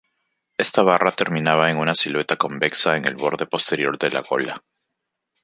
Esta 0.57 0.81
barra 0.81 1.11
terminaba 1.19 1.69
en 1.69 1.77
una 1.77 1.93
silueta 1.93 2.35
convexa 2.35 2.97
en 2.97 3.05
el 3.05 3.15
borde 3.15 3.45
posterior 3.45 3.99
de 3.99 4.09
la 4.09 4.21
gola. 4.27 4.63